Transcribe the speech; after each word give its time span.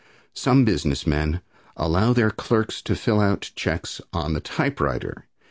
Some 0.33 0.65
business 0.65 1.05
men 1.05 1.41
allow 1.77 2.11
their 2.11 2.31
clerks 2.31 2.81
to 2.81 2.95
fill 2.95 3.19
out 3.19 3.51
checks 3.53 4.01
on 4.11 4.33
the 4.33 4.39
typewriter. 4.41 5.27